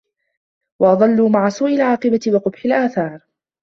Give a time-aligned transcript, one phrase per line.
[0.79, 3.19] وَأَضَلُّوا مَعَ سُوءِ الْعَاقِبَةِ وَقُبْحِ الْآثَارِ